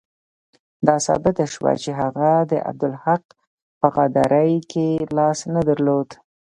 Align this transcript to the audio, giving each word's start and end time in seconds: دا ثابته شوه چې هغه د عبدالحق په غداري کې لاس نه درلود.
دا 0.87 0.95
ثابته 1.05 1.45
شوه 1.53 1.71
چې 1.83 1.91
هغه 2.01 2.29
د 2.51 2.53
عبدالحق 2.69 3.23
په 3.79 3.87
غداري 3.95 4.55
کې 4.71 4.87
لاس 5.17 5.39
نه 5.55 5.61
درلود. 5.69 6.09